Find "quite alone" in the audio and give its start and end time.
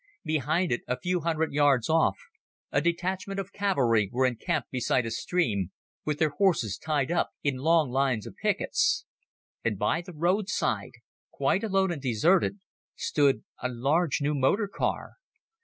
11.29-11.91